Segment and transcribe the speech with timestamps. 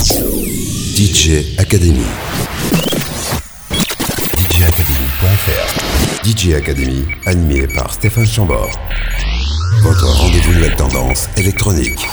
[0.00, 2.00] DJ Academy.
[4.38, 8.70] DJacademy.fr DJ Academy, animé par Stéphane Chambord.
[9.82, 12.08] Votre rendez-vous nouvelle tendance électronique.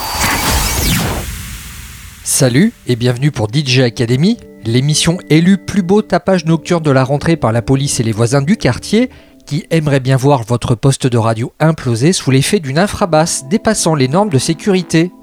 [2.26, 7.38] Salut et bienvenue pour DJ Academy, l'émission élue plus beau tapage nocturne de la rentrée
[7.38, 9.10] par la police et les voisins du quartier
[9.46, 14.10] qui aimeraient bien voir votre poste de radio imploser sous l'effet d'une infrabasse dépassant les
[14.10, 15.14] normes de sécurité.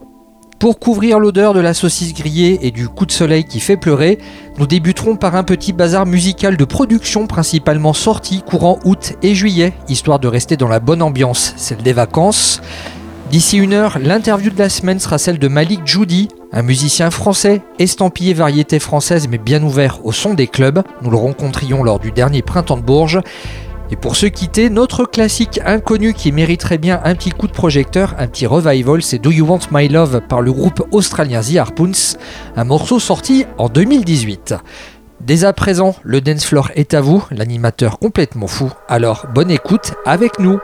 [0.65, 4.19] Pour couvrir l'odeur de la saucisse grillée et du coup de soleil qui fait pleurer,
[4.57, 9.75] nous débuterons par un petit bazar musical de production principalement sorti courant août et juillet,
[9.91, 12.63] histoire de rester dans la bonne ambiance, celle des vacances.
[13.31, 17.61] D'ici une heure, l'interview de la semaine sera celle de Malik Judy, un musicien français,
[17.79, 20.83] estampillé variété française mais bien ouvert au son des clubs.
[21.03, 23.21] Nous le rencontrions lors du dernier printemps de Bourges.
[23.95, 28.17] Et pour se quitter, notre classique inconnu qui mériterait bien un petit coup de projecteur,
[28.19, 32.17] un petit revival, c'est Do You Want My Love par le groupe australien The Harpoons,
[32.57, 34.57] un morceau sorti en 2018.
[35.21, 38.73] Dès à présent, le dance floor est à vous, l'animateur complètement fou.
[38.89, 40.59] Alors bonne écoute avec nous.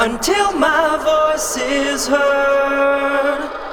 [0.00, 3.67] Until my voice is heard.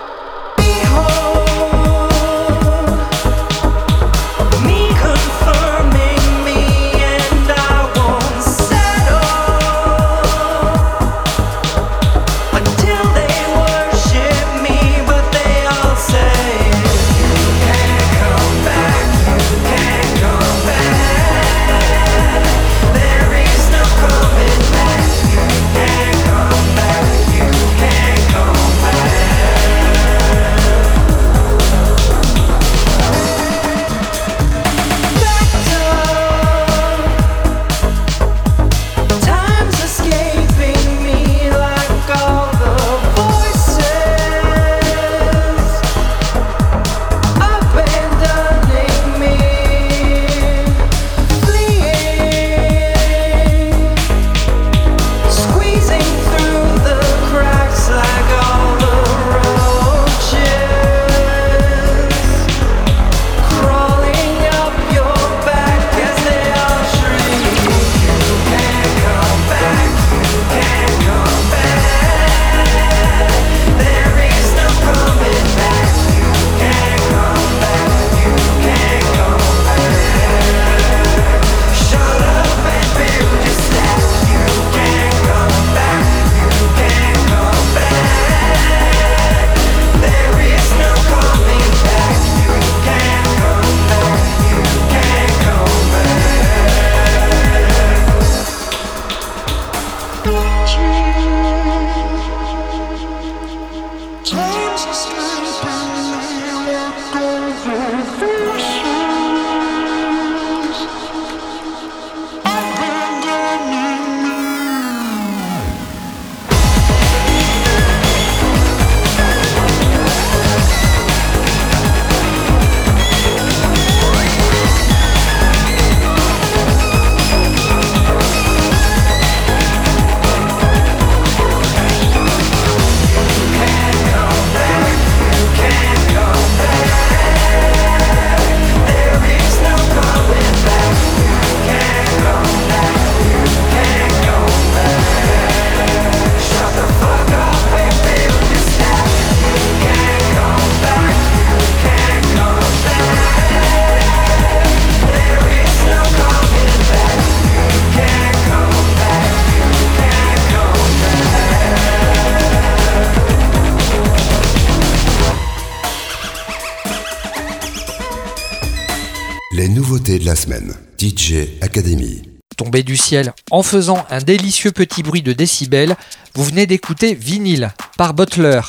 [173.55, 175.95] En faisant un délicieux petit bruit de décibels,
[176.33, 178.59] vous venez d'écouter Vinyl par Butler.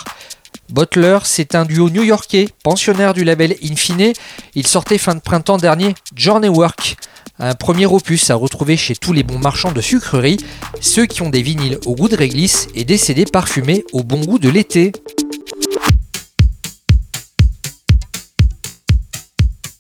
[0.71, 4.13] Butler, c'est un duo new-yorkais, pensionnaire du label Infine.
[4.55, 6.99] Il sortait fin de printemps dernier Journey Work,
[7.41, 10.37] un premier opus à retrouver chez tous les bons marchands de sucreries,
[10.81, 14.21] ceux qui ont des vinyles au goût de réglisse et des CD parfumés au bon
[14.21, 14.93] goût de l'été.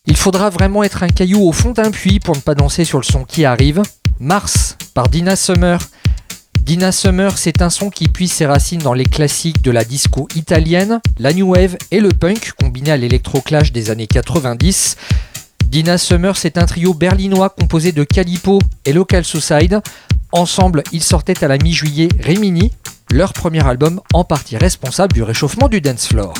[0.06, 2.98] Il faudra vraiment être un caillou au fond d'un puits pour ne pas danser sur
[2.98, 3.84] le son qui arrive.
[4.20, 5.78] Mars par Dina Summer.
[6.60, 10.26] Dina Summer, c'est un son qui puise ses racines dans les classiques de la disco
[10.34, 14.96] italienne, la new wave et le punk combiné à l'électroclash des années 90.
[15.66, 19.80] Dina Summer, c'est un trio berlinois composé de Calipo et Local Suicide.
[20.32, 22.72] Ensemble, ils sortaient à la mi-juillet Rimini,
[23.10, 26.34] leur premier album en partie responsable du réchauffement du dance floor.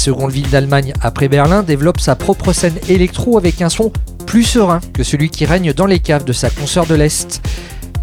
[0.00, 3.92] Seconde ville d'Allemagne après Berlin, développe sa propre scène électro avec un son
[4.26, 7.42] plus serein que celui qui règne dans les caves de sa consoeur de l'Est.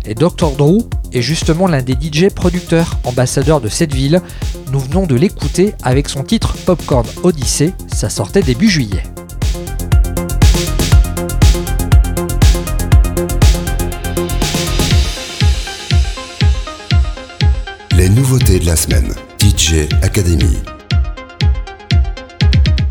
[0.06, 0.52] Et Dr.
[0.58, 4.22] Drew est justement l'un des DJ producteurs ambassadeurs de cette ville.
[4.72, 9.04] Nous venons de l'écouter avec son titre Popcorn Odyssey, ça sortait début juillet.
[17.98, 19.12] Les nouveautés de la semaine.
[19.40, 20.77] DJ Academy.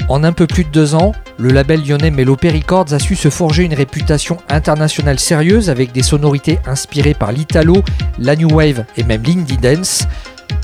[0.08, 3.28] En un peu plus de deux ans, le label lyonnais Melopé Records a su se
[3.28, 7.82] forger une réputation internationale sérieuse avec des sonorités inspirées par l'italo,
[8.18, 10.06] la new wave et même l'indie dance.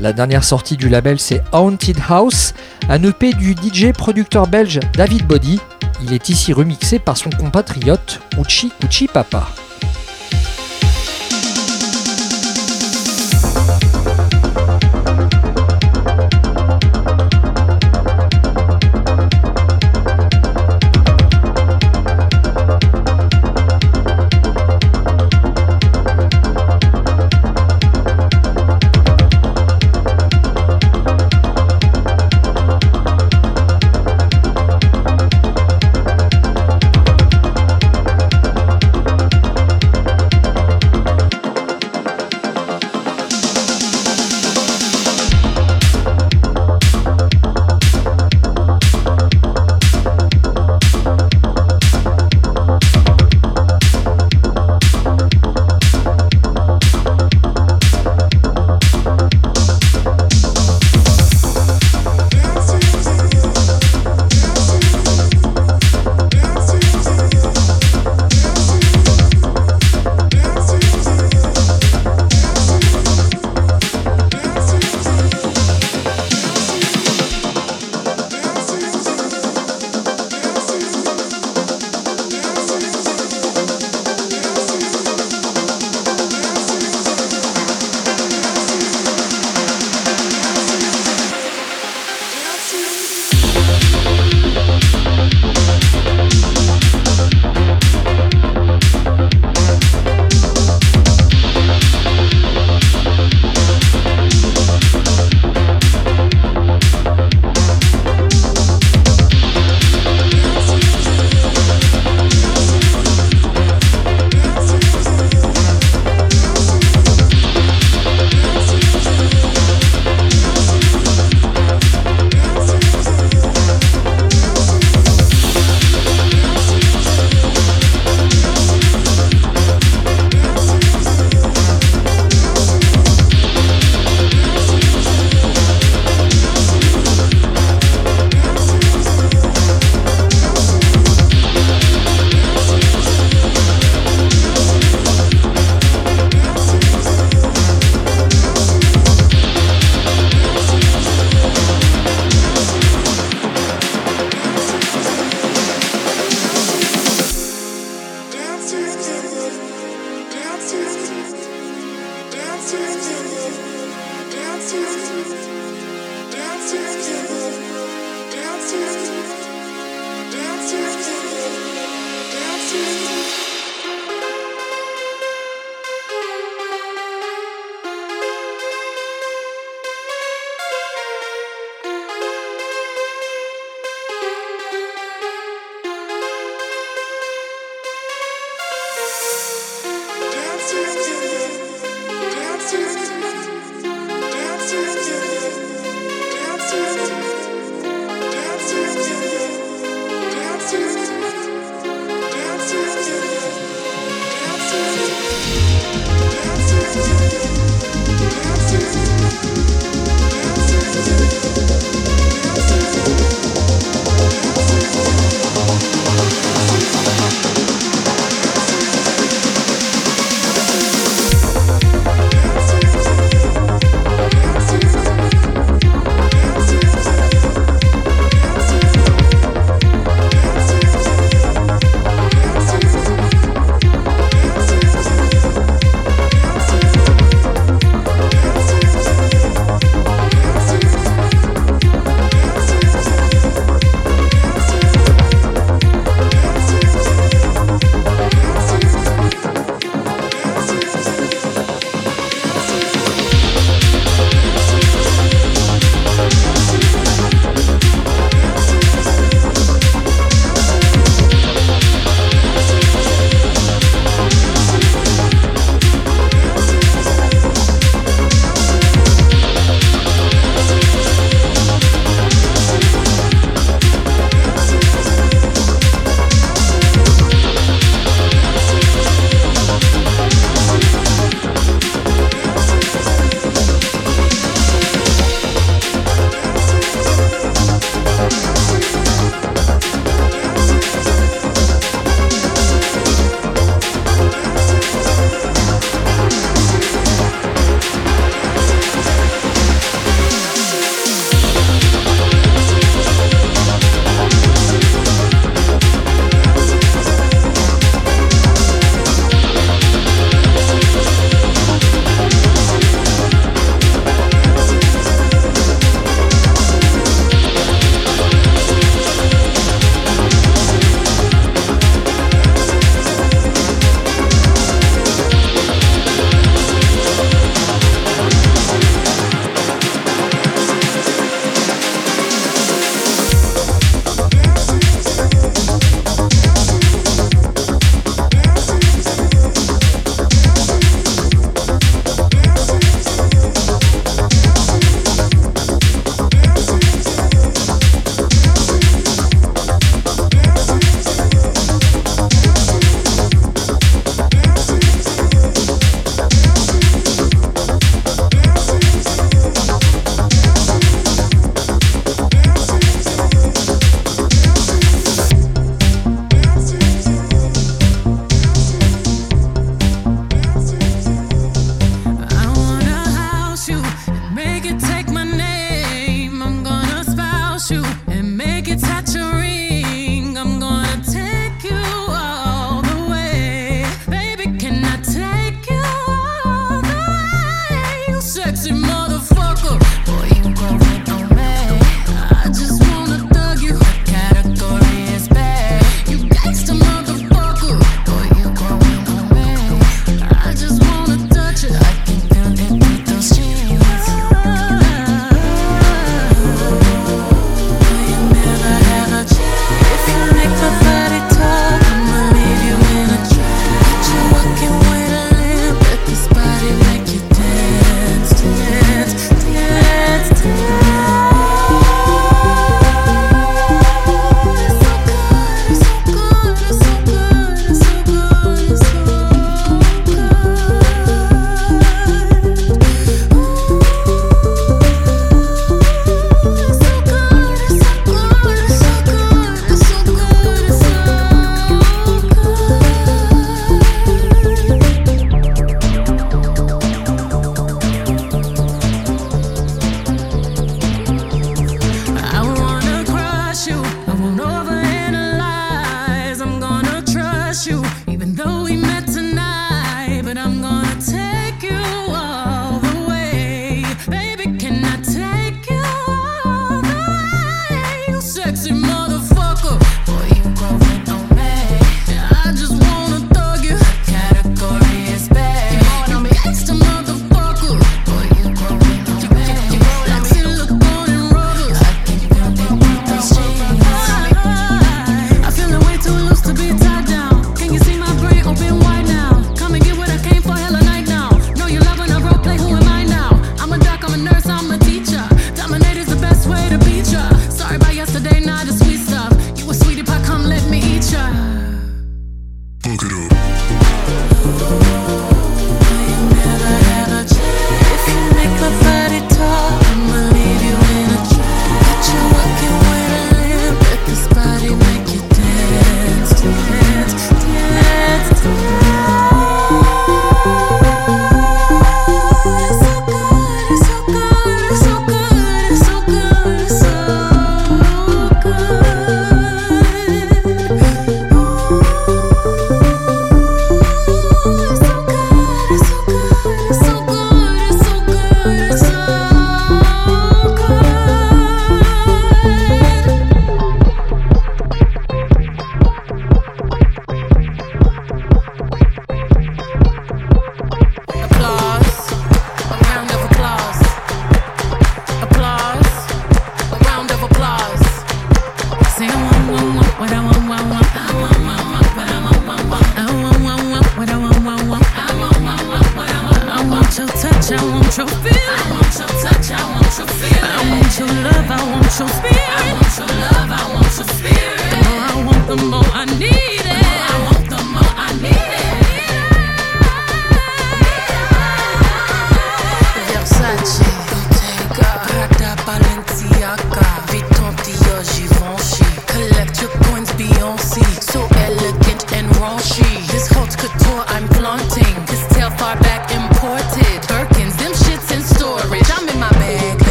[0.00, 2.52] La dernière sortie du label c'est Haunted House,
[2.88, 5.60] un EP du DJ producteur belge David Body.
[6.02, 9.48] Il est ici remixé par son compatriote Uchi Uchi Papa.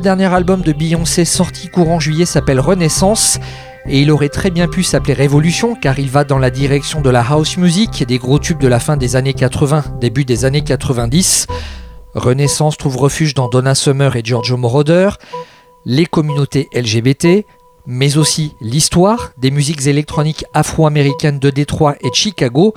[0.00, 3.38] Le dernier album de Beyoncé sorti courant juillet s'appelle Renaissance
[3.86, 7.10] et il aurait très bien pu s'appeler Révolution car il va dans la direction de
[7.10, 10.46] la house music et des gros tubes de la fin des années 80, début des
[10.46, 11.48] années 90.
[12.14, 15.10] Renaissance trouve refuge dans Donna Summer et Giorgio Moroder,
[15.84, 17.44] les communautés LGBT,
[17.84, 22.72] mais aussi l'histoire des musiques électroniques afro-américaines de Détroit et de Chicago.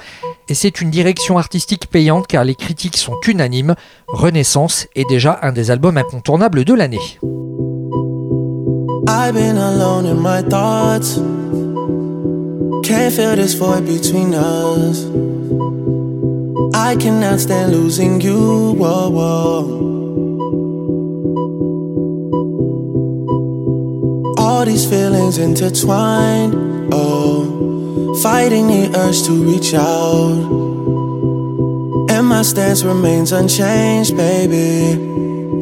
[0.54, 3.74] Et c'est une direction artistique payante car les critiques sont unanimes.
[4.08, 7.00] Renaissance est déjà un des albums incontournables de l'année.
[28.22, 30.50] Fighting the urge to reach out.
[32.10, 34.94] And my stance remains unchanged, baby.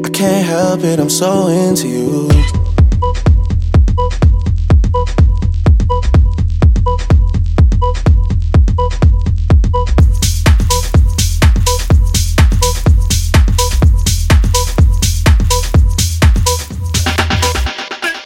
[0.03, 2.30] I can't help it, I'm so into you.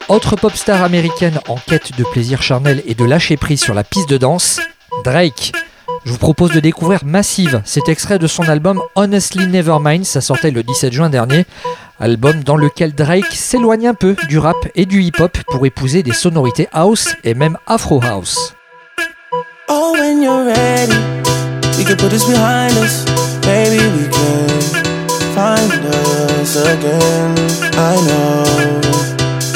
[0.08, 3.84] Autre pop star américaine en quête de plaisir charnel et de lâcher prise sur la
[3.84, 4.60] piste de danse,
[5.04, 5.52] Drake.
[6.06, 10.52] Je vous propose de découvrir Massive, cet extrait de son album Honestly Nevermind, ça sortait
[10.52, 11.46] le 17 juin dernier,
[12.00, 16.14] album dans lequel Drake s'éloigne un peu du rap et du hip-hop pour épouser des
[16.14, 18.54] sonorités house et même afro house.
[19.70, 20.94] Oh, when you're ready,
[21.84, 23.06] can put behind us.
[23.46, 24.60] Maybe we can
[25.34, 27.36] find us again.
[27.74, 28.95] I know.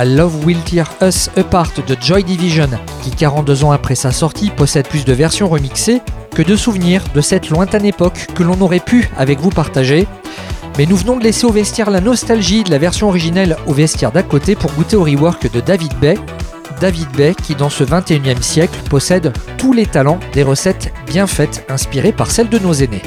[0.00, 2.70] À Love Will Tear Us Apart de Joy Division,
[3.02, 6.00] qui 42 ans après sa sortie possède plus de versions remixées
[6.34, 10.08] que de souvenirs de cette lointaine époque que l'on aurait pu avec vous partager.
[10.78, 14.10] Mais nous venons de laisser au vestiaire la nostalgie de la version originelle au vestiaire
[14.10, 16.16] d'à côté pour goûter au rework de David Bay.
[16.80, 21.66] David Bay qui dans ce 21e siècle possède tous les talents des recettes bien faites
[21.68, 23.02] inspirées par celles de nos aînés.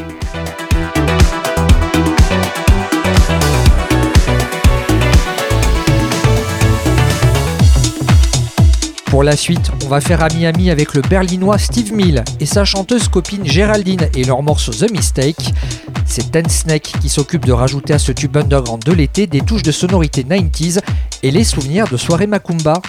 [9.14, 13.09] Pour la suite, on va faire ami-ami avec le berlinois Steve Mill et sa chanteuse
[13.09, 15.53] copine Géraldine et leur morceau The Mistake.
[16.07, 19.61] C'est Ten Snake qui s'occupe de rajouter à ce tube underground de l'été des touches
[19.61, 20.80] de sonorité 90s
[21.22, 22.82] et les souvenirs de soirées Macumba.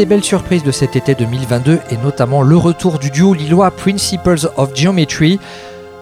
[0.00, 4.48] des belles surprises de cet été 2022 est notamment le retour du duo lillois Principles
[4.56, 5.38] of Geometry.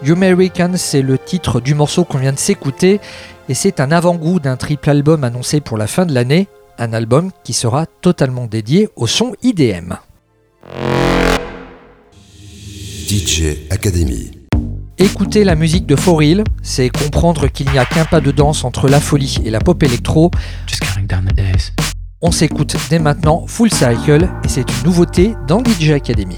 [0.06, 3.00] American, c'est le titre du morceau qu'on vient de s'écouter
[3.48, 6.46] et c'est un avant-goût d'un triple album annoncé pour la fin de l'année,
[6.78, 9.94] un album qui sera totalement dédié au son IDM.
[13.08, 14.30] DJ Academy.
[14.96, 18.88] Écouter la musique de Foril, c'est comprendre qu'il n'y a qu'un pas de danse entre
[18.88, 20.30] la folie et la pop électro.
[20.68, 21.87] Just.
[22.20, 26.34] On s'écoute dès maintenant Full Cycle et c'est une nouveauté dans DJ Academy.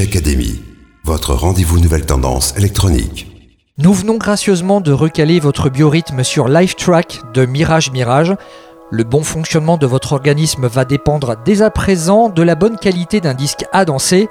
[0.00, 0.60] Academy,
[1.04, 3.30] votre rendez-vous nouvelle tendance électronique.
[3.78, 8.34] Nous venons gracieusement de recaler votre biorhythme sur Lifetrack de Mirage Mirage.
[8.90, 13.20] Le bon fonctionnement de votre organisme va dépendre dès à présent de la bonne qualité
[13.20, 14.28] d'un disque à danser.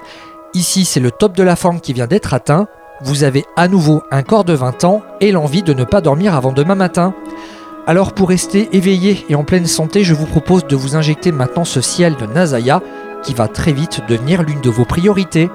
[0.53, 2.67] Ici, c'est le top de la forme qui vient d'être atteint.
[3.01, 6.35] Vous avez à nouveau un corps de 20 ans et l'envie de ne pas dormir
[6.35, 7.13] avant demain matin.
[7.85, 11.65] Alors pour rester éveillé et en pleine santé, je vous propose de vous injecter maintenant
[11.65, 12.81] ce ciel de Nazaya
[13.23, 15.49] qui va très vite devenir l'une de vos priorités.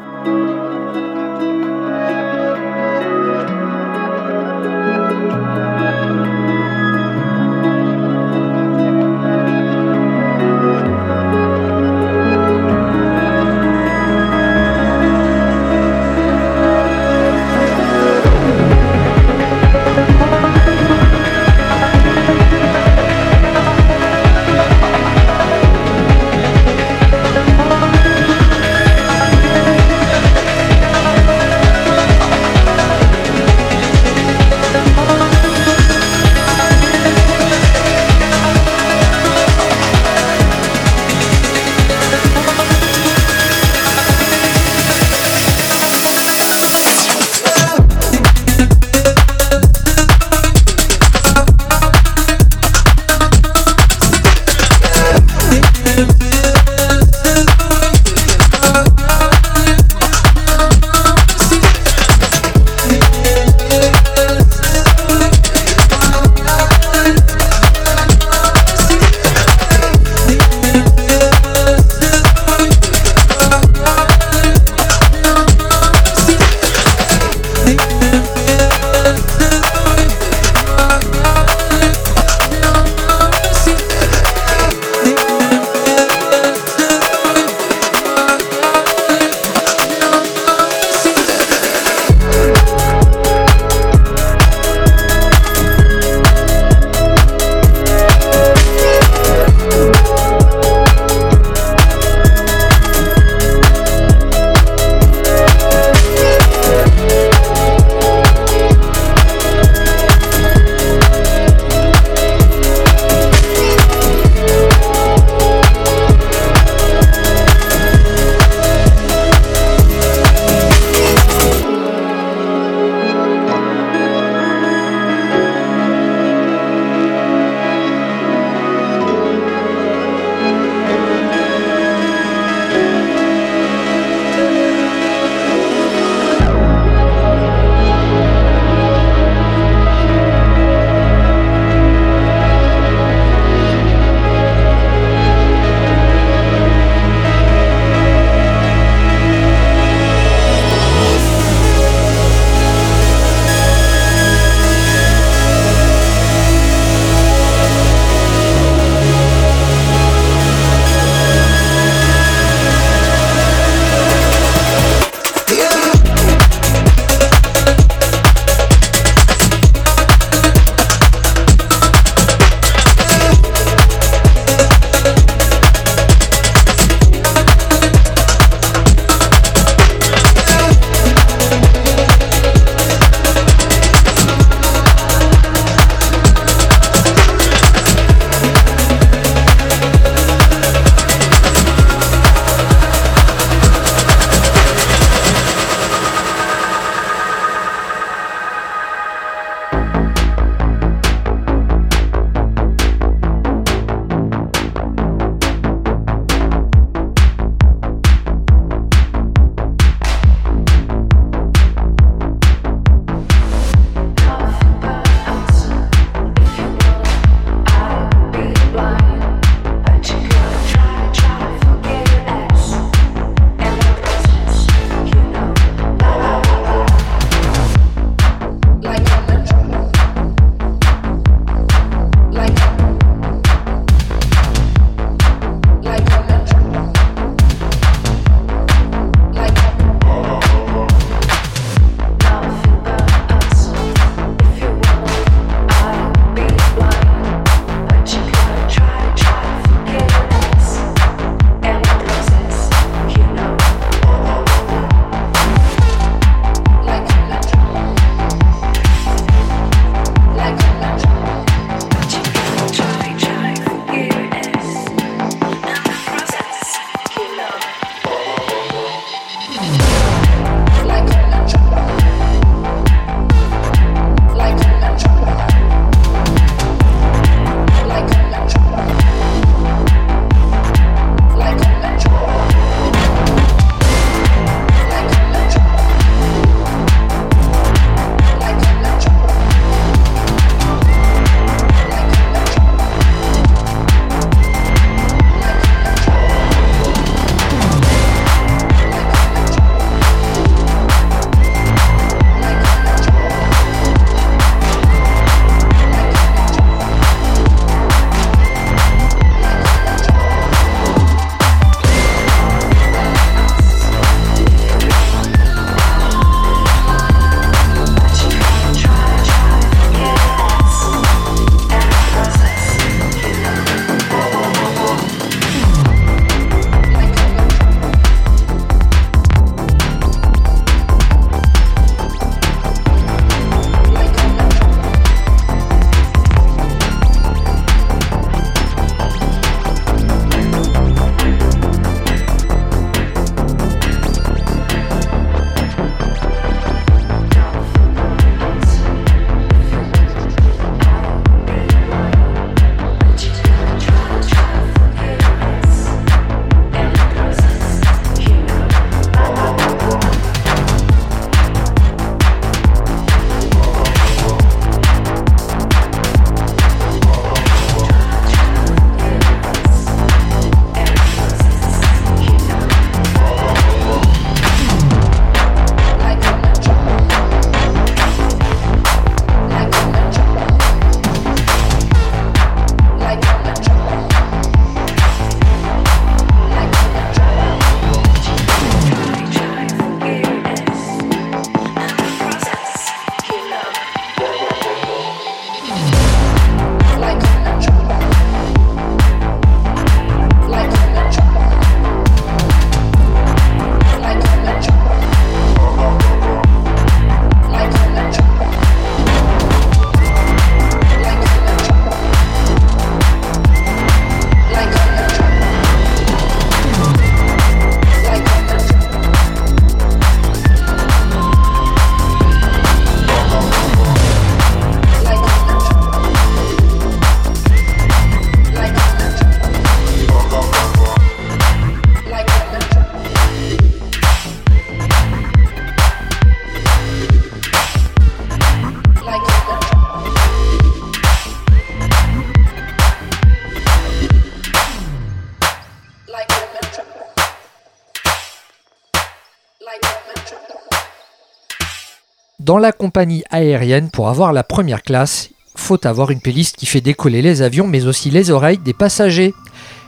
[452.60, 457.22] La compagnie aérienne, pour avoir la première classe, faut avoir une playlist qui fait décoller
[457.22, 459.32] les avions mais aussi les oreilles des passagers.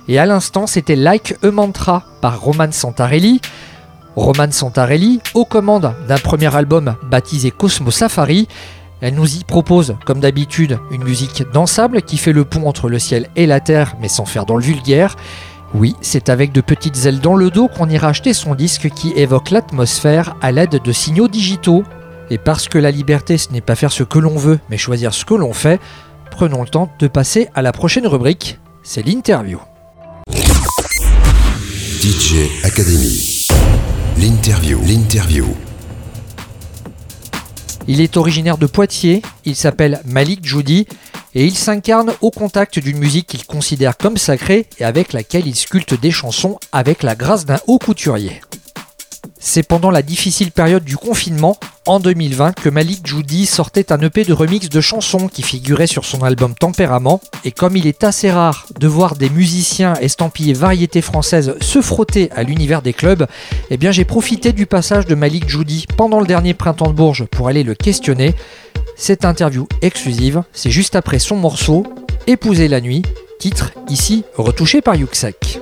[0.06, 3.40] Et à l'instant, c'était Like a Mantra par Roman Santarelli.
[4.14, 8.46] Roman Santarelli, aux commandes d'un premier album baptisé Cosmo Safari,
[9.00, 13.00] elle nous y propose, comme d'habitude, une musique dansable qui fait le pont entre le
[13.00, 15.16] ciel et la terre, mais sans faire dans le vulgaire.
[15.74, 19.12] Oui, c'est avec de petites ailes dans le dos qu'on ira acheter son disque qui
[19.16, 21.82] évoque l'atmosphère à l'aide de signaux digitaux.
[22.30, 25.12] Et parce que la liberté, ce n'est pas faire ce que l'on veut, mais choisir
[25.12, 25.80] ce que l'on fait,
[26.30, 29.58] prenons le temps de passer à la prochaine rubrique, c'est l'interview.
[32.00, 33.48] DJ Academy.
[34.16, 34.80] L'interview.
[34.86, 35.46] L'interview.
[37.88, 40.86] Il est originaire de Poitiers, il s'appelle Malik Joudi
[41.34, 45.56] et il s'incarne au contact d'une musique qu'il considère comme sacrée et avec laquelle il
[45.56, 48.40] sculpte des chansons avec la grâce d'un haut couturier.
[49.42, 54.24] C'est pendant la difficile période du confinement, en 2020, que Malik Joudi sortait un EP
[54.24, 57.22] de remix de chansons qui figurait sur son album Tempérament.
[57.46, 62.30] Et comme il est assez rare de voir des musiciens estampillés variétés françaises se frotter
[62.32, 63.26] à l'univers des clubs,
[63.70, 67.24] eh bien j'ai profité du passage de Malik Joudi pendant le dernier printemps de Bourges
[67.24, 68.34] pour aller le questionner.
[68.94, 71.86] Cette interview exclusive, c'est juste après son morceau
[72.26, 73.02] Épouser la nuit,
[73.38, 75.60] titre ici retouché par Yuxek.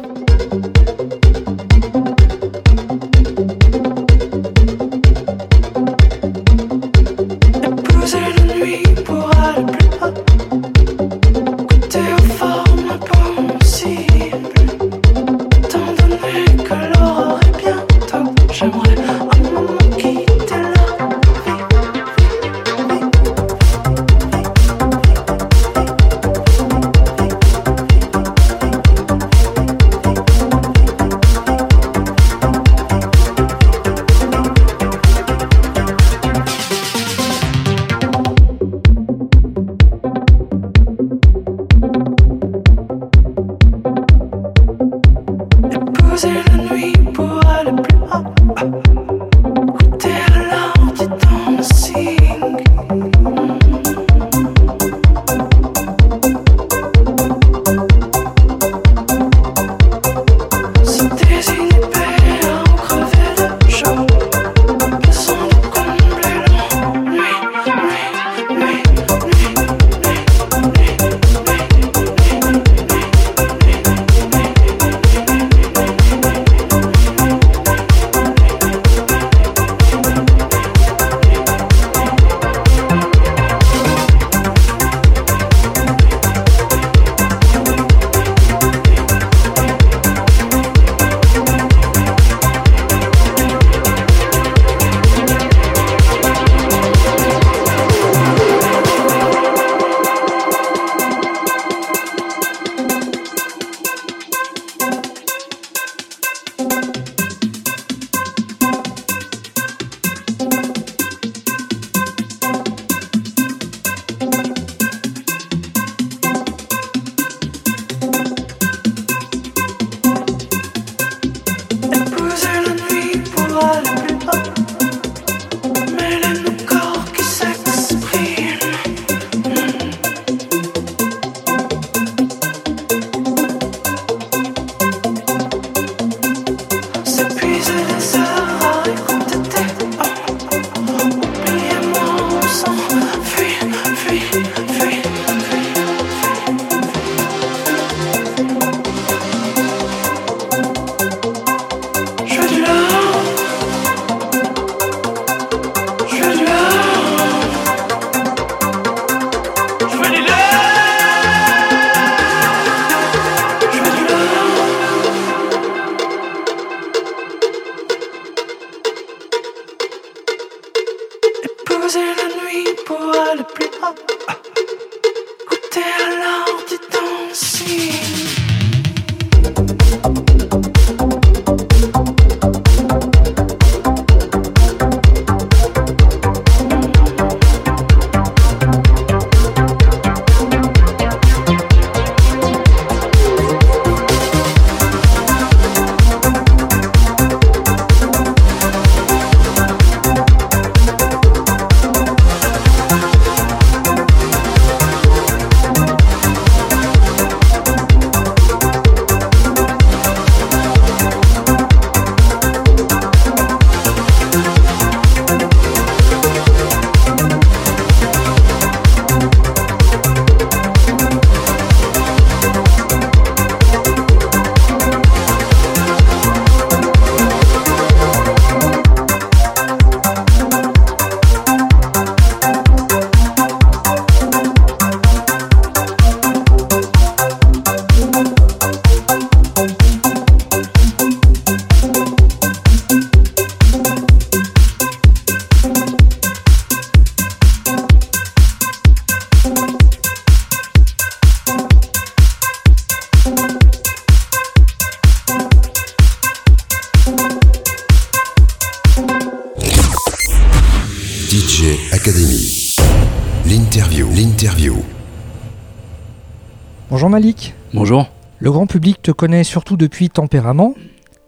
[268.59, 270.75] Grand public te connaît surtout depuis Tempérament,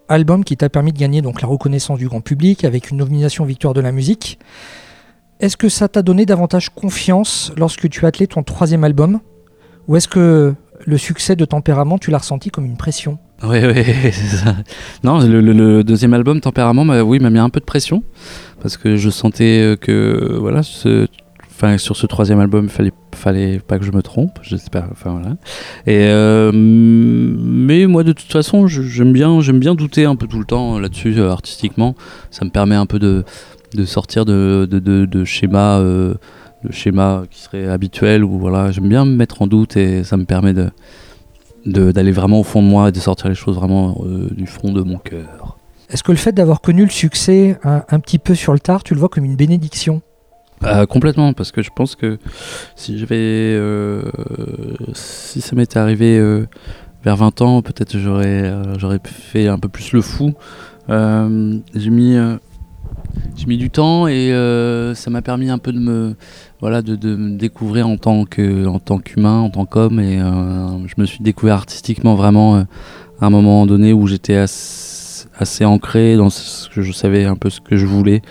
[0.09, 3.45] album qui t'a permis de gagner donc la reconnaissance du grand public avec une nomination
[3.45, 4.41] Victoire de la musique.
[5.39, 9.21] Est-ce que ça t'a donné davantage confiance lorsque tu as attelé ton troisième album?
[9.87, 10.55] Ou est-ce que
[10.85, 13.19] le succès de Tempérament, tu l'as ressenti comme une pression?
[13.45, 14.57] Oui, oui, c'est ça.
[15.05, 18.03] Non, le, le- deuxième album, Tempérament, oui, m'a mis un peu de pression.
[18.61, 21.07] Parce que je sentais euh, que, voilà, ce-
[21.79, 24.89] sur ce troisième album, il fallait, fallait pas que je me trompe, j'espère.
[24.93, 25.37] Enfin, voilà.
[25.89, 30.45] Euh, mais moi, de toute façon, j'aime bien, j'aime bien douter un peu tout le
[30.45, 31.95] temps là-dessus, euh, artistiquement.
[32.31, 33.25] Ça me permet un peu de,
[33.85, 36.15] sortir de, de, de, euh,
[36.65, 40.17] de schémas qui seraient habituels ou voilà j'aime bien me mettre en doute et ça
[40.17, 40.71] me permet de
[41.65, 44.73] d'aller vraiment au fond de moi et de sortir les choses vraiment euh, du fond
[44.73, 45.59] de mon cœur.
[45.91, 48.95] Est-ce que le fait d'avoir connu le succès un petit peu sur le tard, tu
[48.95, 50.03] le vois comme une bénédiction?
[50.63, 52.19] Euh, complètement, parce que je pense que
[52.77, 54.03] si j'avais, euh,
[54.93, 56.47] si ça m'était arrivé euh,
[57.03, 60.35] vers 20 ans, peut-être j'aurais, euh, j'aurais fait un peu plus le fou.
[60.91, 62.17] Euh, j'ai mis,
[63.37, 64.33] j'ai mis du temps et
[64.95, 66.15] ça m'a permis un peu de me,
[66.61, 66.95] voilà, de,
[67.37, 73.27] découvrir en tant qu'humain, en tant qu'homme, et je me suis découvert artistiquement vraiment à
[73.27, 75.00] un moment donné où j'étais assez,
[75.41, 78.23] assez ancré dans ce que je savais un peu ce que je voulais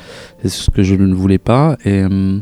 [0.44, 1.76] et ce que je ne voulais pas.
[1.84, 2.38] Et, euh,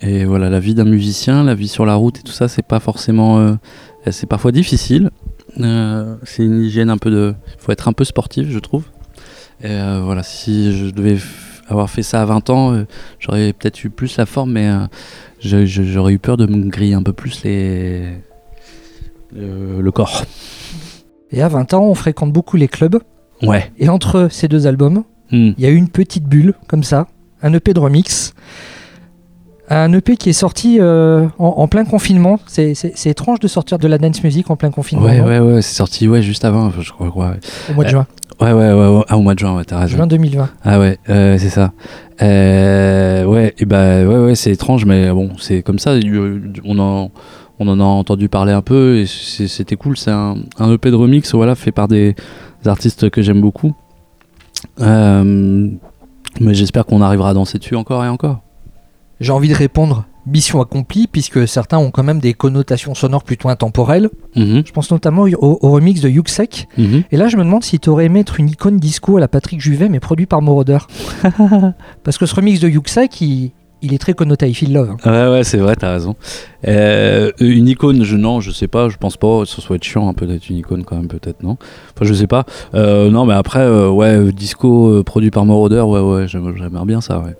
[0.00, 2.66] et voilà, la vie d'un musicien, la vie sur la route et tout ça, c'est
[2.66, 3.38] pas forcément.
[3.38, 3.54] euh,
[4.10, 5.10] c'est parfois difficile.
[5.60, 7.34] Euh, c'est une hygiène un peu de.
[7.58, 8.84] Il faut être un peu sportif, je trouve.
[9.62, 9.68] Et
[10.02, 11.18] voilà, si je devais
[11.68, 12.84] avoir fait ça à 20 ans,
[13.20, 14.68] j'aurais peut-être eu plus la forme, mais
[15.40, 18.08] j'aurais eu peur de me griller un peu plus les.
[19.32, 20.24] le- le corps.
[21.30, 22.98] Et à 20 ans, on fréquente beaucoup les clubs.
[23.42, 23.70] Ouais.
[23.78, 25.52] Et entre ces deux albums, Hmm.
[25.56, 27.06] il y a eu une petite bulle, comme ça,
[27.42, 28.34] un EP de remix.
[29.70, 32.38] Un EP qui est sorti euh, en, en plein confinement.
[32.46, 35.06] C'est c'est- c'est étrange de sortir de la dance music en plein confinement.
[35.06, 37.06] Ouais, ouais, ouais, c'est sorti ouais, juste avant, je crois.
[37.08, 37.38] ouais.
[37.70, 38.06] Au mois de Euh, juin.
[38.40, 39.04] Ouais, ouais, ouais, ouais.
[39.08, 39.96] Ah, au mois de juin, ouais, t'as raison.
[39.96, 40.50] Juin 2020.
[40.64, 41.72] Ah ouais, euh, c'est ça.
[42.20, 45.94] Ouais, et bah ouais, ouais, c'est étrange, mais bon, c'est comme ça.
[46.64, 47.10] On en,
[47.58, 49.96] on en a entendu parler un peu et c'était cool.
[49.96, 52.14] C'est un, un EP de remix, voilà, fait par des
[52.68, 53.72] artistes que j'aime beaucoup.
[54.80, 55.68] Euh,
[56.40, 58.40] mais j'espère qu'on arrivera à danser dessus encore et encore.
[59.20, 63.48] J'ai envie de répondre mission accomplie, puisque certains ont quand même des connotations sonores plutôt
[63.48, 64.08] intemporelles.
[64.36, 66.68] Mhm, Je pense notamment au, au remix de Yuxek.
[66.78, 67.02] mhm.
[67.10, 69.26] Et là, je me demande si tu aurais aimé être une icône disco à la
[69.26, 70.78] Patrick Juvet, mais produit par Moroder.
[72.04, 73.50] Parce que ce remix de Yuxek, il,
[73.82, 74.96] il est très connoté I Feel Love.
[75.04, 75.10] hein.
[75.28, 76.16] Ouais, ouais, c'est vrai, t'as raison.
[76.66, 80.08] Euh, une icône, je, non, je sais pas, je pense pas, ça soit être chiant
[80.08, 81.56] un peu d'être une icône quand même, peut-être, non
[81.94, 82.44] Enfin, je sais pas.
[82.74, 87.00] Euh, non, mais après, euh, ouais, disco produit par Moroder, ouais, ouais, j'aime- j'aimerais bien
[87.00, 87.34] ça, ouais.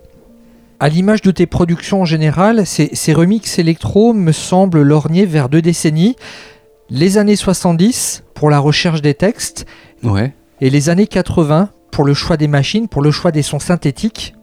[0.81, 5.49] À l'image de tes productions en général, ces, ces remixes électro me semblent lorgner vers
[5.49, 6.17] deux décennies.
[6.91, 9.65] Les années 70 pour la recherche des textes
[10.03, 10.35] Ouais.
[10.61, 14.35] et les années 80 pour le choix des machines, pour le choix des sons synthétiques.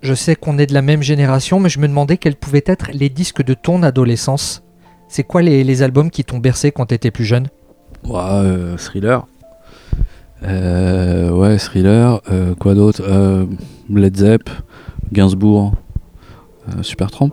[0.00, 2.90] Je- sais qu'on est de la même génération, mais je me demandais quels pouvaient être
[2.92, 4.62] les disques de ton adolescence.
[5.08, 7.48] C'est quoi les, les albums qui t'ont bercé quand t'étais plus jeune?
[8.04, 9.26] Ouais, euh, thriller.
[10.44, 12.20] Euh, ouais, thriller.
[12.30, 13.02] euh, quoi d'autre?
[13.90, 14.50] Led Zepp,
[15.12, 15.72] Gainsbourg,
[16.68, 17.30] euh, Supertramp.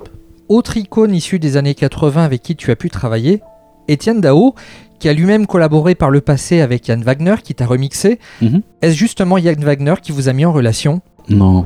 [0.48, 3.41] Autre icône issue des années 80 avec qui tu as pu travailler,
[3.88, 4.56] Étienne Dao,
[4.99, 8.19] qui a lui-même collaboré par le passé avec Yann Wagner, qui t'a remixé.
[8.41, 8.61] Mhm.
[8.81, 11.02] Est-ce justement Yann Wagner qui vous a mis en relation?
[11.30, 11.65] Non.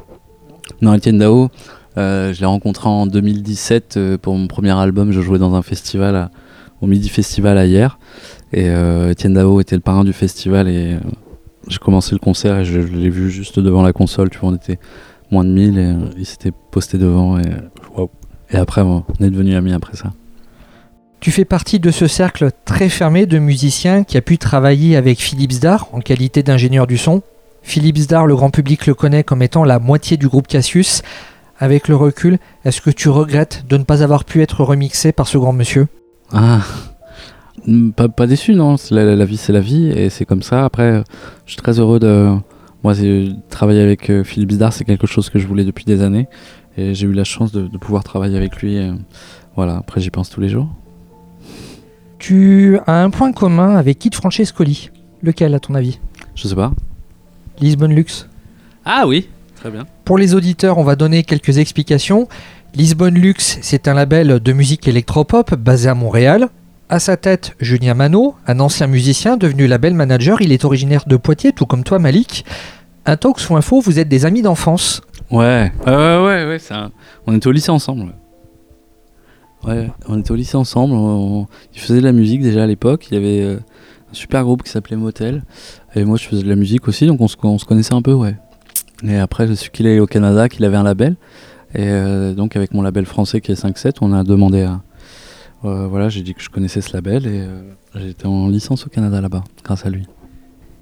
[0.81, 1.49] Non, Etienne Dao,
[1.97, 5.11] euh, je l'ai rencontré en 2017 euh, pour mon premier album.
[5.11, 6.31] Je jouais dans un festival, à-
[6.81, 7.97] au Midi Festival à hier.
[8.51, 10.67] Et euh, Etienne Dao était le parrain du festival.
[10.67, 10.99] Et euh,
[11.67, 14.29] j'ai commencé le concert et je, je l'ai vu juste devant la console.
[14.29, 14.79] Tu vois, on était
[15.31, 17.37] moins de 1000 et euh, il s'était posté devant.
[17.39, 18.09] Et, euh, waouh.
[18.51, 20.11] et après, bon, on est devenus amis après ça.
[21.19, 25.19] Tu fais partie de ce cercle très fermé de musiciens qui a pu travailler avec
[25.19, 27.21] Philippe Zdar en qualité d'ingénieur du son.
[27.63, 31.01] Philippe Zdar, le grand public le connaît comme étant la moitié du groupe Cassius.
[31.59, 35.27] Avec le recul, est-ce que tu regrettes de ne pas avoir pu être remixé par
[35.27, 35.87] ce grand monsieur?
[36.31, 36.61] Ah,
[37.65, 38.75] Hmm, pas, pas déçu, non.
[38.91, 40.65] La, la- la vie, c'est la vie, et c'est comme ça.
[40.65, 41.01] Après,
[41.45, 42.35] je suis très heureux de.
[42.83, 42.93] Moi,
[43.49, 46.27] travailler avec euh, Philippe Zdar, c'est quelque chose que je voulais depuis des années,
[46.75, 48.77] et j'ai eu la chance de, de pouvoir travailler avec lui.
[48.79, 48.93] euh,
[49.55, 50.67] voilà, après, j'y pense tous les jours.
[52.19, 54.89] Tu as un point commun avec Kid Francescoli.
[55.21, 55.99] Lequel, à ton avis?
[56.35, 56.73] Je sais pas.
[57.59, 58.27] Lisbonne Luxe.
[58.85, 59.85] Ah oui, très bien.
[60.05, 62.27] Pour les auditeurs, on va donner quelques explications.
[62.75, 66.49] Lisbonne Luxe, c'est un label de musique électropop basé à Montréal.
[66.89, 70.41] À sa tête, Julien Manot, un ancien musicien devenu label manager.
[70.41, 72.45] Il est originaire de Poitiers, tout comme toi, Malik.
[73.05, 75.01] Un talk ou info, vous êtes des amis d'enfance.
[75.31, 76.91] Ouais, ouais, ouais, ouais, un-
[77.25, 78.13] on était au lycée ensemble.
[79.65, 80.93] Ouais, on était au lycée ensemble.
[80.93, 83.07] On, il faisait de la musique déjà à l'époque.
[83.09, 83.55] Il y avait euh,
[84.11, 85.43] un super groupe qui s'appelait Motel.
[85.95, 88.01] Et moi, je faisais de la musique aussi, donc on se, on se connaissait un
[88.01, 88.35] peu, ouais.
[89.03, 91.15] Et après, je suis qu'il est au Canada, qu'il avait un label.
[91.75, 94.81] Et euh, donc, avec mon label français qui est 5-7, on a demandé à.
[95.65, 97.61] euh, voilà, j'ai dit que je connaissais ce label et euh,
[97.95, 100.07] j'étais en licence au Canada là-bas, grâce à lui.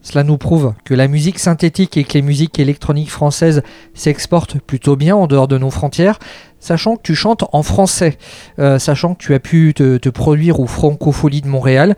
[0.04, 3.62] Cela nous prouve que la musique synthétique et que les musiques électroniques françaises
[3.94, 6.18] s'exportent plutôt bien en dehors de nos frontières,
[6.60, 8.18] sachant que tu chantes en français,
[8.58, 11.96] sachant que tu as pu te, te produire aux Francopholies de Montréal.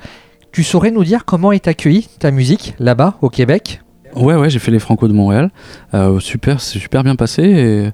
[0.53, 3.81] Tu saurais nous dire comment est accueillie ta musique là-bas au Québec?
[4.15, 5.49] Ouais, ouais, j'ai fait les Franco de Montréal.
[5.95, 7.41] Euh, super, c'est super bien passé.
[7.41, 7.91] Et,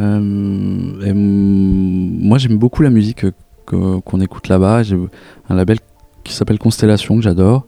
[0.00, 3.26] euh, et, moi, j'aime beaucoup la musique
[3.66, 4.84] que- qu'on écoute là-bas.
[4.84, 4.96] J'ai
[5.48, 5.78] un label
[6.22, 7.66] qui s'appelle Constellation que j'adore.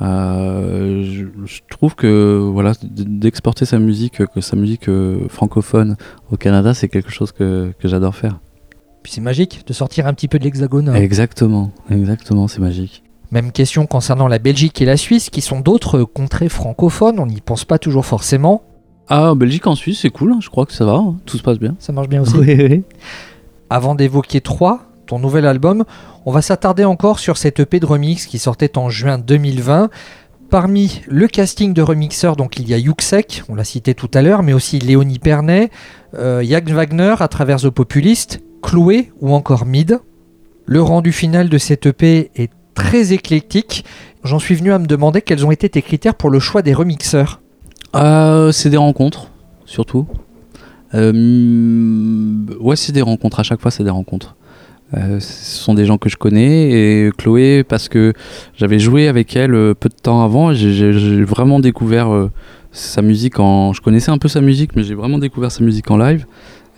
[0.00, 4.88] Euh, je, je trouve que voilà, d'exporter sa musique, que sa musique
[5.28, 5.96] francophone
[6.32, 8.40] au Canada, c'est quelque chose que, que j'adore faire.
[9.02, 10.88] Puis c'est magique de sortir un petit peu de l'hexagone.
[10.96, 13.03] Exactement, exactement, c'est magique.
[13.34, 17.40] Même question concernant la Belgique et la Suisse, qui sont d'autres contrées francophones, on n'y
[17.40, 18.62] pense pas toujours forcément.
[19.08, 20.34] Ah, en Belgique, en Suisse, c'est cool.
[20.34, 21.74] hein, je crois que ça va, hein, tout se passe bien.
[21.80, 22.32] Ça marche bien aussi.
[22.38, 22.84] Oui, oui.
[23.70, 25.84] Avant d'évoquer 3, ton nouvel album,
[26.26, 29.90] on va s'attarder encore sur cette EP de remix qui sortait en juin 2020.
[30.48, 34.22] Parmi le casting de remixeurs, donc il y a Yuxek, on l'a cité tout à
[34.22, 35.70] l'heure, mais aussi Léonie Pernet,
[36.16, 39.98] euh, Yann Wagner à travers The Populist, Chloé ou encore Mid.
[40.66, 43.84] Le rendu final de cette EP est très éclectique.
[44.24, 46.74] J'en suis venu à me demander quels ont été tes critères pour le choix des
[46.74, 47.40] remixeurs.
[47.94, 49.28] Euh, c'est des rencontres,
[49.66, 50.06] surtout.
[50.94, 53.40] Euh, mm, ouais, c'est des rencontres.
[53.40, 54.34] À chaque fois, c'est des rencontres.
[54.94, 58.12] Euh, ce sont des gens que je connais et Chloé parce que
[58.54, 60.52] j'avais joué avec elle peu de temps avant.
[60.52, 62.28] J'ai vraiment découvert
[62.70, 63.72] sa musique en.
[63.72, 66.26] Je connaissais un peu sa musique, mais j'ai vraiment découvert sa musique en live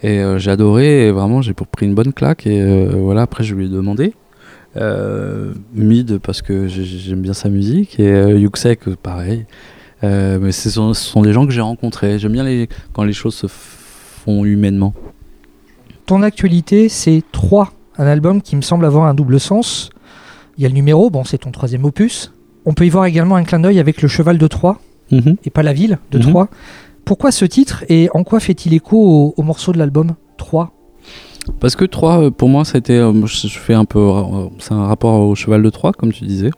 [0.02, 1.08] et j'ai adoré.
[1.08, 3.22] Et vraiment, j'ai pris une bonne claque et voilà.
[3.22, 4.14] Après, je lui ai demandé.
[4.76, 9.46] Euh, Mid parce que j'ai- j'aime bien sa musique et euh, Yuxek pareil.
[10.04, 12.18] Euh, mais ce sont, ce sont des gens que j'ai rencontrés.
[12.18, 14.92] J'aime bien les, quand les choses se font humainement.
[16.04, 19.90] Ton actualité, c'est 3, un album qui me semble avoir un double sens.
[20.58, 22.32] Il y a le numéro, bon, c'est ton troisième opus.
[22.64, 24.80] On peut y voir également un clin d'œil avec le cheval de Troie,
[25.12, 26.24] et pas la ville de Mhm.
[26.24, 26.48] Troie.
[27.04, 30.72] Pourquoi ce titre et en quoi fait-il écho au, au morceau de l'album 3
[31.60, 33.98] Parce que 3, pour moi, été, euh, je, fais un peu.
[34.00, 36.50] euh, C'est un rapport au cheval de Troie, comme tu disais.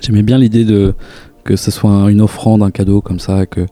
[0.00, 0.94] J'aimais bien l'idée de
[1.44, 3.66] que ce soit un- une offrande, un cadeau comme ça, que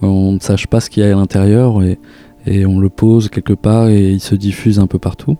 [0.00, 1.98] on ne sache pas ce qu'il y a à l'intérieur et,
[2.46, 5.36] et on le pose quelque part et il se diffuse un peu partout.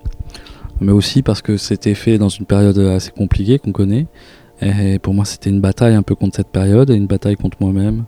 [0.81, 4.07] Mais aussi parce que c'était fait dans une période assez compliquée qu'on connaît.
[4.61, 7.57] Et pour moi, c'était une bataille un peu contre cette période et une bataille contre
[7.61, 8.05] moi-même.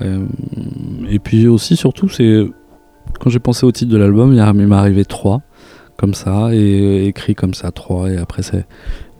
[0.00, 0.26] Euh,
[1.08, 2.44] et puis aussi, surtout, c'est
[3.20, 5.42] quand j'ai pensé au titre de l'album, il m'est arrivé 3
[5.96, 8.42] comme ça, et écrit comme ça, 3, et après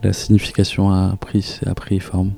[0.02, 2.32] la signification a pris, a pris forme.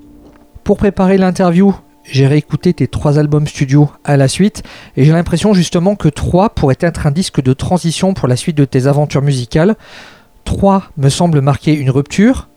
[0.64, 4.62] Pour préparer l'interview, j'ai réécouté tes trois albums studio à la suite
[4.96, 8.56] et j'ai l'impression justement que 3 pourrait être un disque de transition pour la suite
[8.56, 9.76] de tes aventures musicales.
[10.44, 12.48] 3 me semble marquer une rupture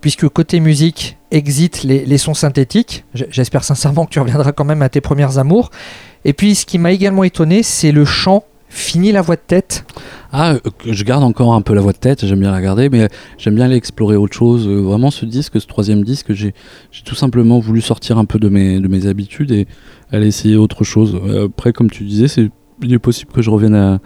[0.00, 3.04] puisque côté musique, exit les, sons synthétiques.
[3.14, 5.70] J'espère sincèrement que tu reviendras quand même à tes premières amours.
[6.24, 8.44] Et puis ce qui m'a également étonné, c'est le chant
[8.74, 9.84] Fini la voix de tête.
[10.32, 12.88] Ah, euh, je garde encore un peu la voix de tête, j'aime bien la garder,
[12.88, 13.06] mais
[13.36, 14.66] j'aime bien aller explorer autre chose.
[14.66, 16.54] Euh, Vraiment, ce disque, ce troisième disque, j'ai
[17.04, 19.66] tout simplement voulu sortir un peu de mes, de mes habitudes et
[20.10, 21.20] aller essayer autre chose.
[21.26, 22.28] Euh, Après, comme tu disais,
[22.80, 24.00] il est possible que je revienne à,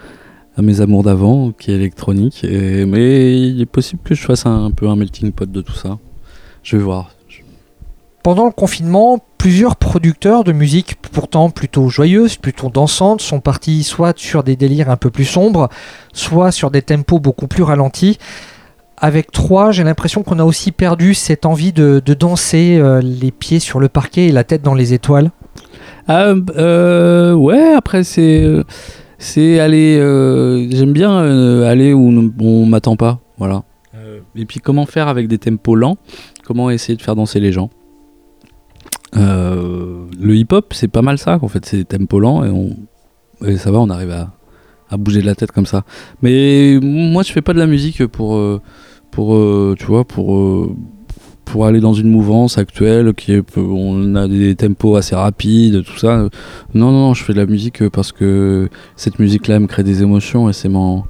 [0.61, 4.89] mes amours d'avant, qui est électronique, mais il est possible que je fasse un peu
[4.89, 5.99] un melting pot de tout ça.
[6.65, 7.16] Je vais voir.
[8.27, 14.19] Pendant le confinement, plusieurs producteurs de musique pourtant plutôt joyeuse, plutôt dansante, sont partis soit
[14.19, 15.69] sur des délires un peu plus sombres,
[16.13, 18.19] soit sur des tempos beaucoup plus ralentis.
[18.97, 23.31] Avec 3, j'ai l'impression qu'on a aussi perdu cette envie de, de danser euh, les
[23.31, 25.31] pieds sur le parquet et la tête dans les étoiles.
[26.09, 28.45] Ah, euh, ouais, après, c'est.
[29.19, 29.99] C'est aller.
[30.01, 33.21] euh, J'aime bien euh, aller où on on m'attend pas.
[33.39, 33.63] Voilà.
[33.95, 35.97] Euh, et puis, comment faire avec des tempos lents?
[36.45, 37.71] Comment essayer de faire danser les gens?
[39.15, 41.65] Le hip-hop, c'est pas mal ça, en fait.
[41.65, 42.77] C'est des tempos lents et, on,
[43.47, 45.85] et ça va, on arrive à, bouger de la tête comme ça.
[46.23, 48.37] Mais moi, je fais pas de la musique pour.
[48.37, 48.61] euh,
[49.11, 50.37] pour euh, tu vois, pour.
[50.37, 50.75] euh,
[51.47, 55.97] pour aller dans une mouvance actuelle qui est on a des tempos assez rapides tout
[55.97, 56.29] ça
[56.75, 60.03] non non je fais de la musique parce que cette musique là me crée des
[60.03, 61.05] émotions et c'est mon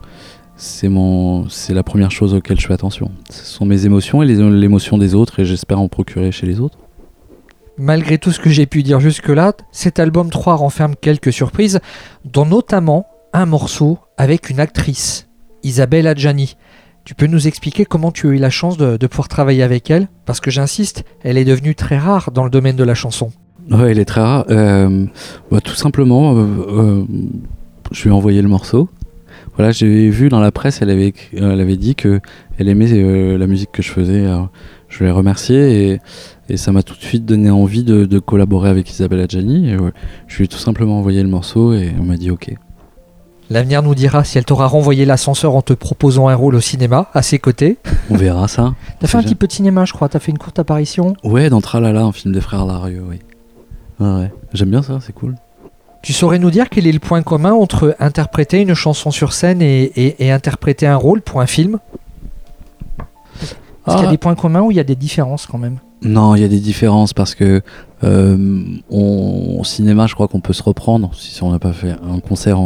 [0.56, 4.26] c'est mon c'est la première chose auquel je fais attention ce sont mes émotions et
[4.26, 6.76] les- l'émotion des autres et j'espère en procurer chez les autres
[7.78, 11.80] Malgré tout ce que j'ai pu dire jusque-là, cet album 3 renferme quelques surprises,
[12.24, 15.28] dont notamment un morceau avec une actrice,
[15.62, 16.56] Isabelle Adjani.
[17.04, 20.08] Tu peux nous expliquer comment tu as eu la chance de, pouvoir travailler avec elle?
[20.24, 23.30] Parce que j'insiste, elle est devenue très rare dans le domaine de la chanson.
[23.70, 24.46] Ouais, il est très rare.
[24.48, 25.04] Euh,
[25.50, 27.04] bah, tout simplement, euh, euh,
[27.92, 28.88] je lui ai envoyé le morceau.
[29.56, 32.20] Voilà, j'ai vu dans la presse, elle avait, elle dit que
[32.58, 32.88] elle aimait
[33.38, 34.26] la musique que je faisais.
[34.98, 36.00] Je l'ai remercié et,
[36.48, 39.70] et ça m'a tout de suite donné envie de, de collaborer avec Isabelle Adjani.
[39.70, 39.92] Et ouais,
[40.26, 42.54] je lui ai tout simplement envoyé le morceau et on m'a dit OK.
[43.48, 47.08] L'avenir nous dira si elle t'aura renvoyé l'ascenseur en te proposant un rôle au cinéma,
[47.14, 47.76] à ses côtés.
[48.10, 48.74] On verra ça.
[49.00, 50.08] T'as fait un petit peu de cinéma, je crois.
[50.08, 51.14] T'as fait une courte apparition.
[51.22, 53.20] Ouais, dans Tralala, un film des frères Larieux, oui.
[54.00, 54.32] Ouais, ouais.
[54.52, 55.36] J'aime bien ça, c'est cool.
[56.02, 59.62] Tu saurais nous dire quel est le point commun entre interpréter une chanson sur scène
[59.62, 61.78] et, et- et interpréter un rôle pour un film?
[63.86, 64.12] Est-ce qu'il y a Ah.
[64.12, 65.78] des points communs ou il y a des différences quand même?
[66.02, 67.62] Non, il y a des différences parce que
[68.04, 71.92] euh, on, au cinéma, je crois qu'on peut se reprendre si on n'a pas fait
[72.02, 72.58] un concert.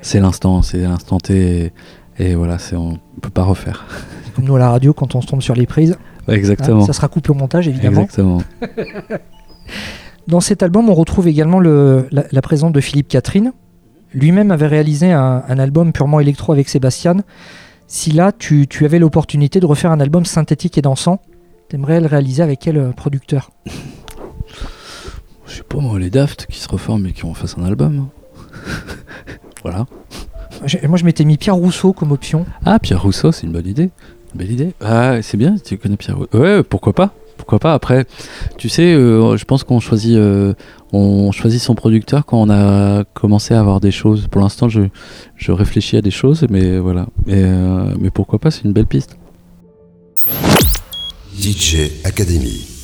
[0.00, 1.72] C'est l'instant, c'est l'instant T.
[2.18, 3.86] Et, et voilà, on peut pas refaire.
[4.24, 5.96] C'est Comme nous à la radio, quand on se tombe sur les prises.
[6.28, 6.82] Exactement.
[6.82, 8.02] hein, ça sera coupé au montage, évidemment.
[8.02, 8.42] Exactement.
[10.28, 13.52] Dans cet album, on retrouve également le- la, la présence de Philippe Catherine.
[14.12, 17.16] Lui-même avait réalisé un, un album purement électro avec Sébastien.
[17.90, 21.22] Si là, tu, tu avais l'opportunité de refaire un album synthétique et dansant,
[21.70, 23.50] t'aimerais le réaliser avec quel euh, producteur?
[25.46, 28.08] Je sais pas moi, les Daft qui se reforment et qui en fassent un album.
[29.62, 29.86] voilà.
[30.86, 32.44] Moi, je m'étais mis Pierre Rousseau comme option.
[32.66, 33.88] Ah, Pierre Rousseau, c'est une bonne idée.
[34.34, 34.74] Belle idée.
[34.82, 36.38] Ah, c'est bien, tu connais Pierre Rousseau.
[36.38, 37.14] Ouais, pourquoi pas?
[37.38, 38.04] Pourquoi pas Après,
[38.58, 40.52] tu sais, euh, je pense qu'on choisit, euh,
[41.32, 44.26] choisit son producteur quand on a commencé à avoir des choses.
[44.28, 44.82] Pour l'instant, je,
[45.36, 47.06] je réfléchis à des choses, mais voilà.
[47.24, 49.16] Mais, euh, mais pourquoi pas C'est une belle piste.
[51.40, 52.77] DJ Academy.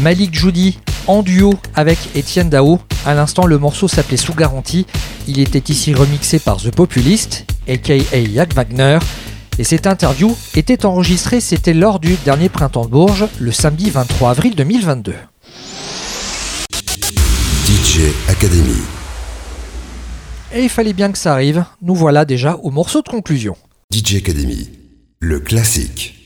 [0.00, 2.78] Malik Judy en duo avec Étienne Dao.
[3.06, 4.86] À l'instant, le morceau s'appelait Sous garantie.
[5.26, 7.94] Il était ici remixé par The Populist, aka
[8.34, 8.98] Jack Wagner.
[9.58, 14.30] Et cette interview était enregistrée, c'était lors du dernier printemps de Bourges, le samedi 23
[14.30, 15.14] avril 2022.
[17.66, 18.82] DJ Academy.
[20.54, 21.64] Et il fallait bien que ça arrive.
[21.82, 23.56] Nous voilà déjà au morceau de conclusion.
[23.92, 24.68] DJ Academy.
[25.20, 26.17] Le classique.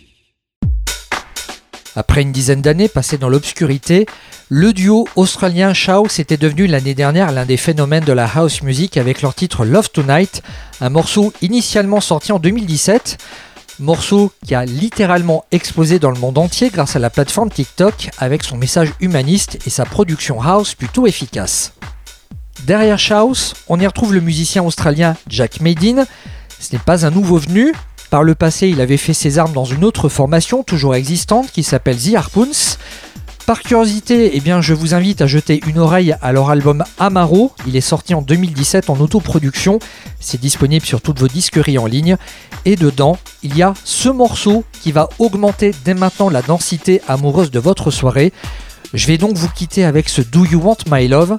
[1.95, 4.07] Après une dizaine d'années passées dans l'obscurité,
[4.49, 8.97] le duo australien Shouse était devenu l'année dernière l'un des phénomènes de la house music
[8.97, 10.43] avec leur titre Love Tonight,
[10.81, 13.19] un morceau initialement sorti en 2017,
[13.79, 18.43] morceau qui a littéralement explosé dans le monde entier grâce à la plateforme TikTok avec
[18.43, 21.73] son message humaniste et sa production house plutôt efficace.
[22.65, 26.07] Derrière Shouse, on y retrouve le musicien australien Jack Maiden.
[26.59, 27.75] Ce n'est pas un nouveau venu,
[28.13, 31.63] par le passé, il avait fait ses armes dans une autre formation toujours existante qui
[31.63, 32.77] s'appelle The Harpoons.
[33.47, 37.53] Par curiosité, eh bien, je vous invite à jeter une oreille à leur album Amaro.
[37.67, 39.79] Il est sorti en 2017 en autoproduction.
[40.21, 42.19] C'est disponible sur toutes vos disqueries en ligne.
[42.67, 47.51] Et dedans, il y a ce morceau qui va augmenter dès maintenant la densité amoureuse
[47.51, 48.35] de votre soirée.
[48.93, 51.39] Je vais donc vous quitter avec ce Do You Want My Love.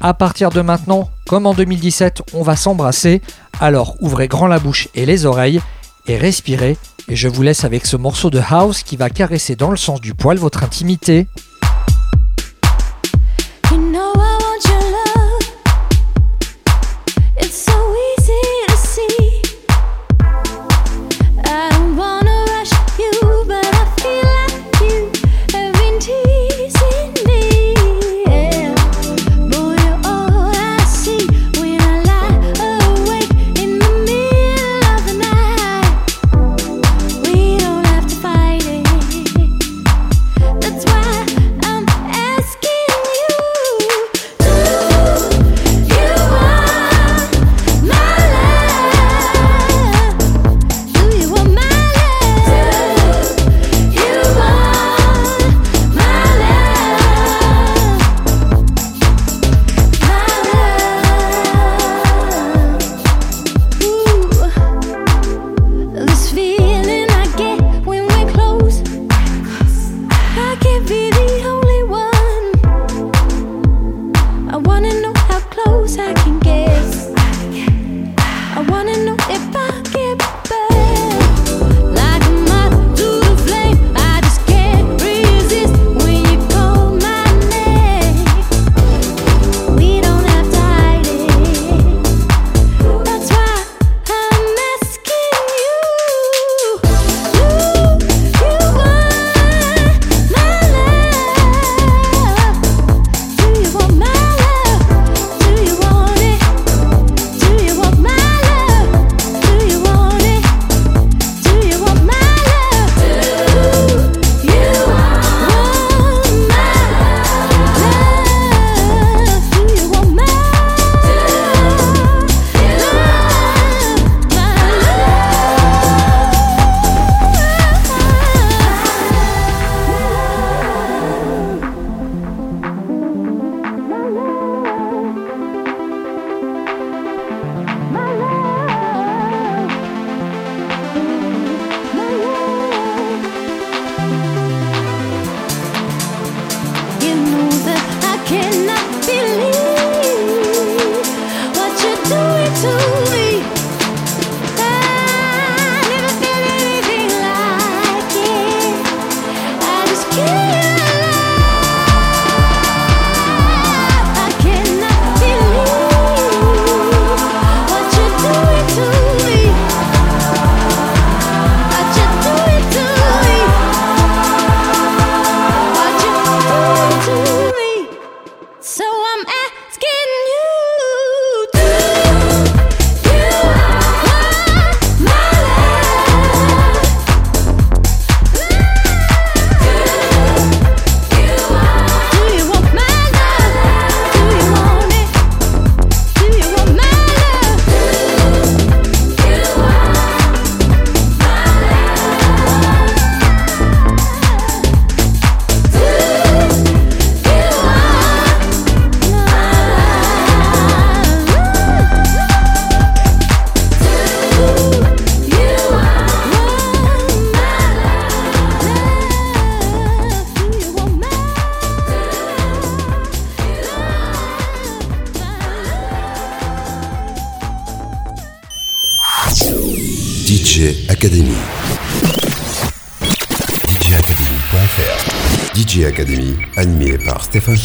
[0.00, 3.20] À partir de maintenant, comme en 2017, on va s'embrasser.
[3.60, 5.60] Alors ouvrez grand la bouche et les oreilles
[6.08, 6.76] et respirez.
[7.08, 10.00] Et je vous laisse avec ce morceau de house qui va caresser dans le sens
[10.00, 11.26] du poil votre intimité.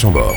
[0.01, 0.30] Stéphane